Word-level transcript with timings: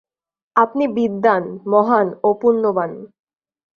আপনি 0.55 0.83
বিদ্বান্, 0.87 1.45
মহান 1.65 2.07
ও 2.23 2.29
পুণ্যবান্। 2.33 2.93